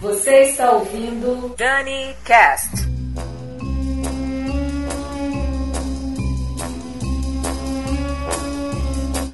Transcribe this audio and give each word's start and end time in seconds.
Você 0.00 0.42
está 0.42 0.72
ouvindo 0.72 1.54
Dani 1.56 2.14
Cast. 2.24 2.86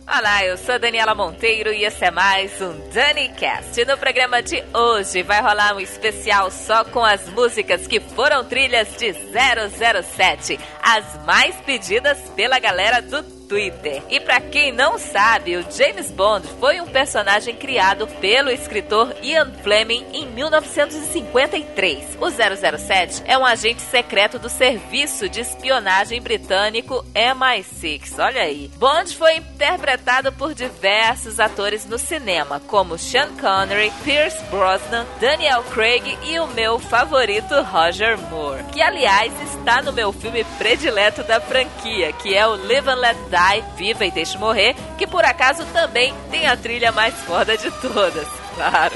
Olá, 0.07 0.45
eu 0.45 0.57
sou 0.57 0.79
Daniela 0.79 1.15
Monteiro 1.15 1.73
e 1.73 1.85
esse 1.85 2.05
é 2.05 2.11
mais 2.11 2.61
um 2.61 2.73
DaniCast. 2.91 3.85
No 3.85 3.99
programa 3.99 4.41
de 4.41 4.63
hoje 4.73 5.23
vai 5.23 5.43
rolar 5.43 5.75
um 5.75 5.81
especial 5.81 6.51
só 6.51 6.85
com 6.85 7.05
as 7.05 7.29
músicas 7.31 7.87
que 7.87 7.99
foram 7.99 8.45
trilhas 8.45 8.89
de 8.97 9.13
007, 9.13 10.61
as 10.83 11.25
mais 11.25 11.57
pedidas 11.63 12.19
pela 12.37 12.59
galera 12.61 13.03
do 13.03 13.42
Twitter. 13.53 14.03
E 14.09 14.19
para 14.19 14.41
quem 14.41 14.73
não 14.73 14.99
sabe, 14.99 15.59
o 15.59 15.67
James 15.71 16.11
Bond 16.11 16.49
foi 16.59 16.81
um 16.81 16.87
personagem 16.87 17.55
criado 17.55 18.07
pelo 18.19 18.49
escritor 18.49 19.15
Ian 19.23 19.53
Fleming 19.63 20.07
em 20.11 20.27
1953. 20.27 22.17
O 22.19 22.31
007 22.31 23.23
é 23.27 23.37
um 23.37 23.45
agente 23.45 23.83
secreto 23.83 24.39
do 24.39 24.49
serviço 24.49 25.29
de 25.29 25.41
espionagem 25.41 26.19
britânico 26.23 27.05
MI6. 27.15 28.19
Olha 28.19 28.41
aí. 28.41 28.71
Bond 28.79 29.15
foi 29.15 29.37
interpretado 29.37 30.33
por 30.33 30.55
diversos 30.55 31.39
atores 31.39 31.85
no 31.85 31.99
cinema, 31.99 32.59
como 32.59 32.97
Sean 32.97 33.29
Connery, 33.39 33.93
Pierce 34.03 34.43
Brosnan, 34.45 35.05
Daniel 35.21 35.63
Craig 35.65 36.17
e 36.23 36.41
o 36.41 36.47
meu 36.47 36.79
favorito 36.79 37.61
Roger 37.61 38.19
Moore, 38.31 38.65
que 38.73 38.81
aliás 38.81 39.31
está 39.43 39.83
no 39.83 39.93
meu 39.93 40.11
filme 40.11 40.43
predileto 40.57 41.23
da 41.25 41.39
franquia, 41.39 42.15
que 42.15 42.35
é 42.35 42.47
o 42.47 42.57
Live 42.57 42.89
and 42.89 42.95
Let 42.95 43.17
Die 43.29 43.42
Die, 43.51 43.65
Viva 43.77 44.05
e 44.05 44.11
Deixe 44.11 44.39
Morrer, 44.39 44.75
que 44.97 45.07
por 45.07 45.25
acaso 45.25 45.65
também 45.67 46.15
tem 46.31 46.47
a 46.47 46.57
trilha 46.57 46.93
mais 46.93 47.15
foda 47.21 47.57
de 47.57 47.71
todas. 47.71 48.27
Claro. 48.53 48.93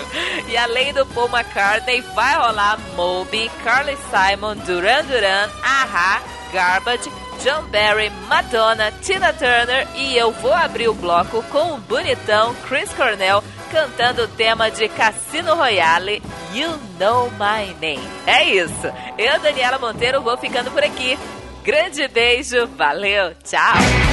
E 0.48 0.54
além 0.54 0.92
do 0.92 1.06
Paul 1.06 1.30
McCartney, 1.30 2.02
vai 2.14 2.37
rolar 2.37 2.78
Moby, 2.95 3.51
Carly 3.64 3.96
Simon, 4.10 4.54
Duran 4.56 5.02
Duran, 5.04 5.48
Aha, 5.62 6.21
Garbage, 6.52 7.10
John 7.43 7.62
Barry, 7.71 8.10
Madonna, 8.29 8.93
Tina 9.01 9.32
Turner 9.32 9.88
e 9.95 10.16
eu 10.16 10.30
vou 10.30 10.52
abrir 10.52 10.88
o 10.88 10.95
bloco 10.95 11.43
com 11.45 11.73
o 11.73 11.78
bonitão 11.78 12.54
Chris 12.68 12.93
Cornell 12.93 13.43
cantando 13.71 14.24
o 14.24 14.28
tema 14.28 14.71
de 14.71 14.88
Cassino 14.88 15.54
Royale, 15.54 16.23
You 16.52 16.78
Know 16.99 17.30
My 17.32 17.74
Name. 17.80 18.09
É 18.26 18.45
isso. 18.45 18.93
Eu, 19.18 19.40
Daniela 19.40 19.78
Monteiro, 19.78 20.23
vou 20.23 20.37
ficando 20.37 20.71
por 20.71 20.82
aqui. 20.82 21.18
Grande 21.65 22.06
beijo, 22.09 22.66
valeu, 22.76 23.34
tchau! 23.43 24.05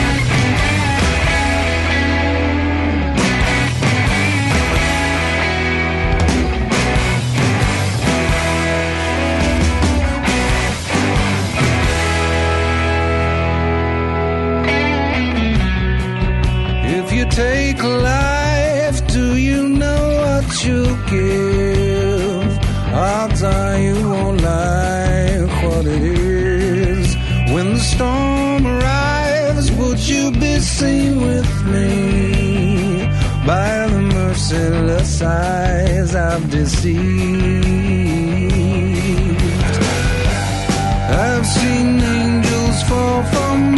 Merciless 34.53 35.21
eyes 35.21 36.15
I've 36.15 36.49
deceived. 36.49 37.65
I've 41.09 41.45
seen 41.45 41.99
angels 41.99 42.83
fall 42.83 43.23
from 43.23 43.75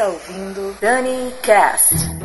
blind. 0.00 0.10
ouvindo 0.10 0.76
Dani 0.80 1.32
Cast. 1.42 2.19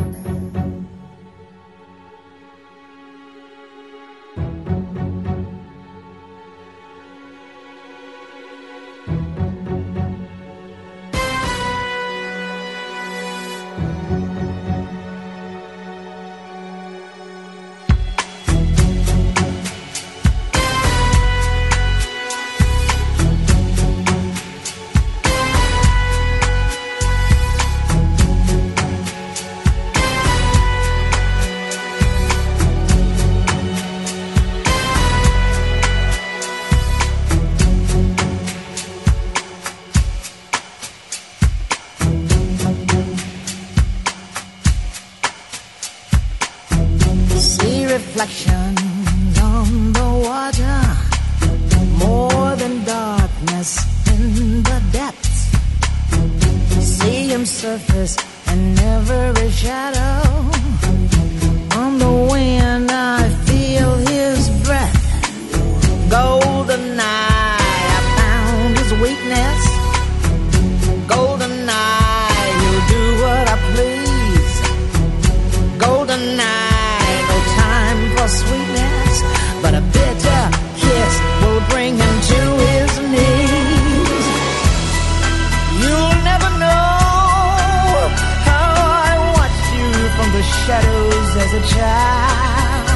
a 91.56 91.62
child. 91.62 92.88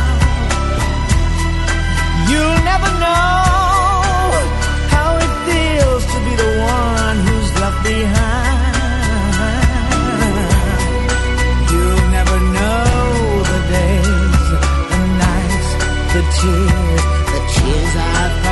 You'll 2.29 2.61
never 2.71 2.89
know 3.03 3.39
how 4.93 5.09
it 5.25 5.31
feels 5.47 6.03
to 6.11 6.17
be 6.25 6.33
the 6.43 6.51
one 6.75 7.17
who's 7.25 7.49
left 7.61 7.79
behind. 7.83 8.67
You'll 11.71 12.05
never 12.17 12.37
know 12.57 13.43
the 13.51 13.59
days, 13.75 14.45
the 14.91 15.01
nights, 15.23 15.69
the 16.15 16.23
tears, 16.37 17.03
the 17.33 17.41
tears 17.53 17.95
I've. 17.95 18.48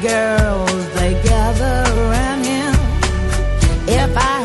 girls, 0.00 0.94
they 0.94 1.12
gather 1.22 1.84
around 2.00 2.44
him. 2.44 2.74
If 3.88 4.16
I 4.16 4.35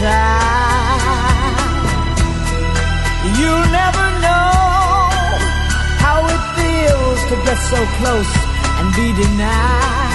child. 0.00 1.88
You 3.40 3.54
never 3.78 4.06
know 4.24 4.52
how 6.04 6.18
it 6.34 6.42
feels 6.56 7.20
to 7.30 7.34
get 7.46 7.58
so 7.72 7.80
close 7.98 8.32
and 8.78 8.88
be 8.94 9.06
denied. 9.22 10.07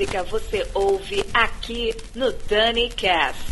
Música 0.00 0.22
você 0.22 0.66
ouve 0.72 1.22
aqui 1.34 1.94
no 2.14 2.32
Dani 2.32 2.88
Cast. 2.88 3.49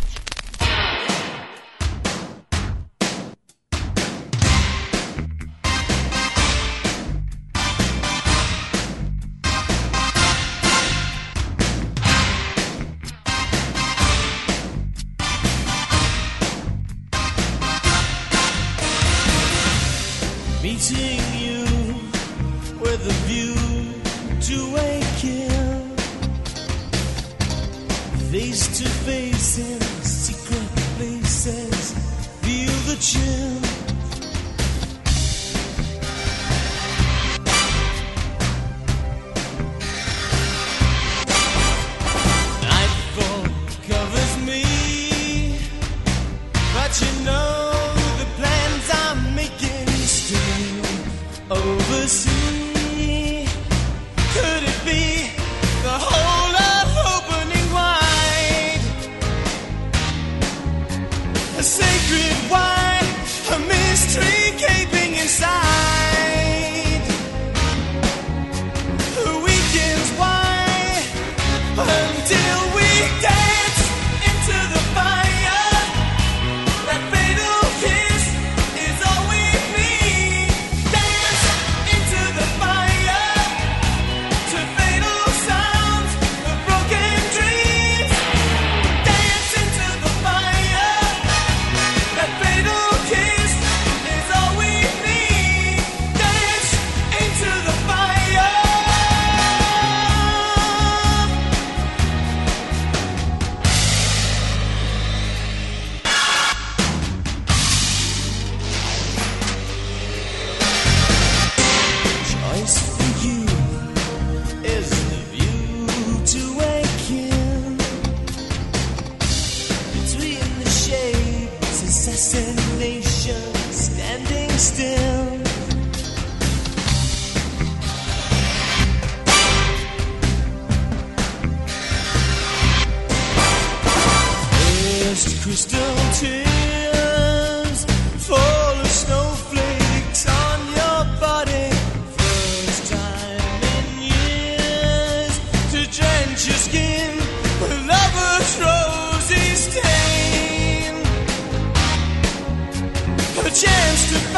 chance 153.68 154.10
to 154.10 154.37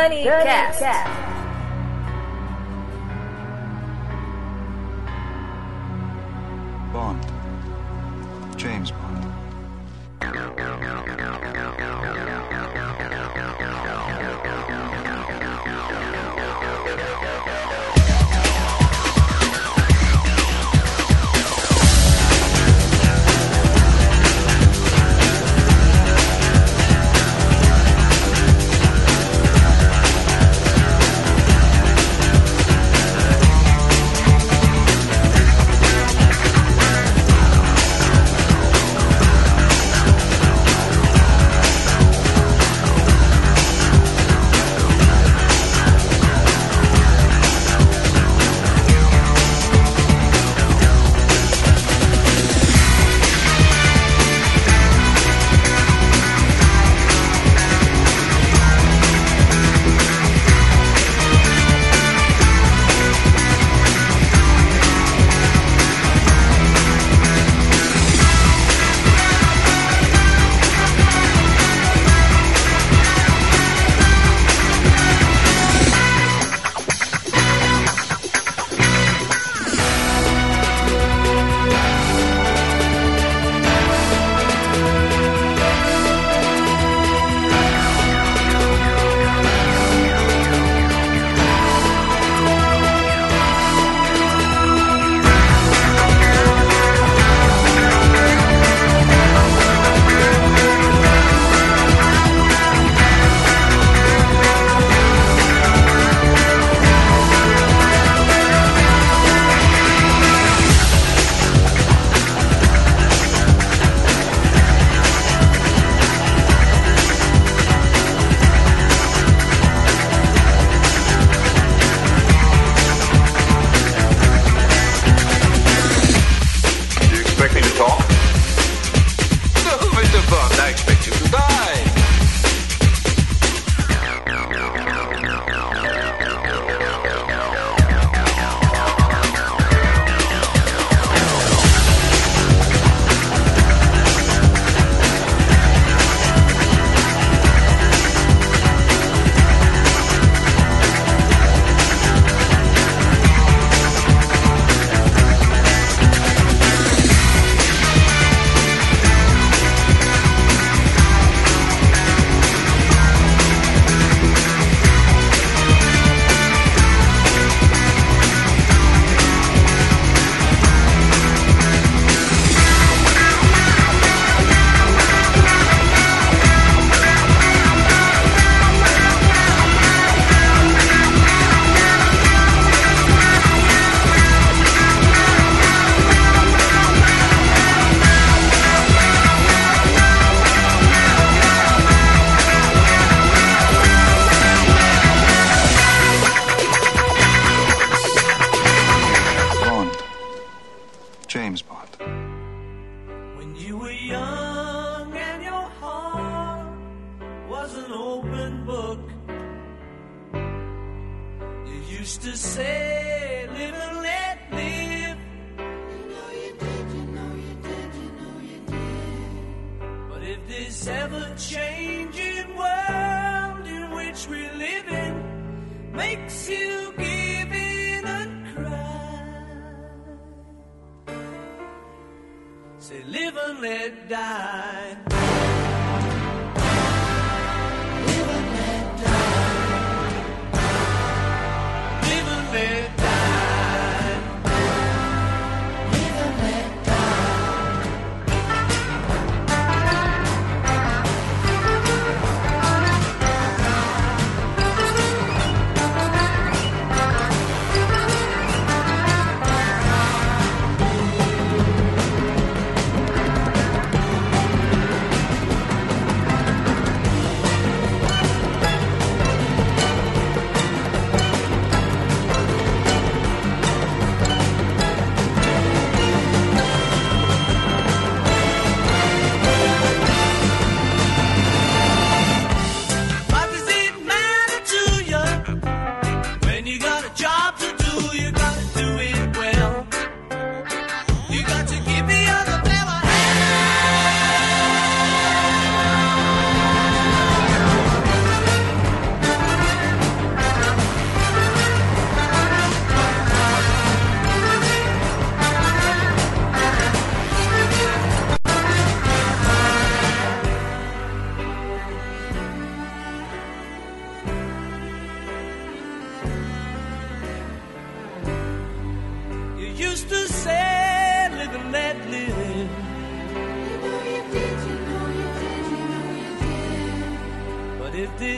Ouvindo 0.00 0.24
Dani, 0.24 0.42
Cast. 0.42 0.80
Bond. 0.80 1.19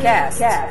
Cast. 0.00 0.38
Cast. 0.38 0.69